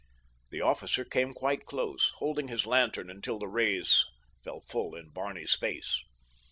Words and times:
The 0.49 0.61
officer 0.61 1.05
came 1.05 1.35
quite 1.35 1.67
close, 1.67 2.09
holding 2.15 2.47
his 2.47 2.65
lantern 2.65 3.07
until 3.07 3.37
the 3.37 3.47
rays 3.47 4.07
fell 4.43 4.61
full 4.61 4.95
in 4.95 5.09
Barney's 5.09 5.53
face. 5.53 6.01